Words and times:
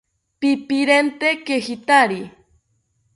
¡Pipirente 0.39 1.27
kejitaki! 1.45 2.21